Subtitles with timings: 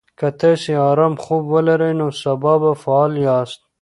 [0.19, 3.59] که تاسي ارام خوب ولرئ، نو سبا به فعال یاست.